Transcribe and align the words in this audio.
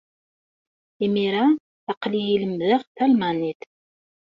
Imir-a, 1.05 1.45
aql-iyi 1.91 2.35
lemmdeɣ 2.41 2.81
talmanit. 2.95 3.61